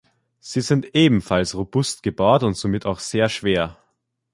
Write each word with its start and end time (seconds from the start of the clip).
Sie 0.39 0.61
sind 0.61 0.95
ebenfalls 0.95 1.53
robust 1.53 2.01
gebaut 2.01 2.41
und 2.41 2.55
somit 2.57 2.87
auch 2.87 2.97
sehr 2.97 3.29
schwer. 3.29 3.77